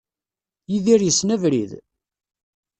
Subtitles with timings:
[0.71, 1.71] Yidir yessen abrid?